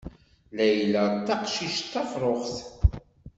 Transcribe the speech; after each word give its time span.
Layla 0.57 1.03
d 1.13 1.15
taqcict 1.27 1.85
tafṛuxt. 1.93 2.57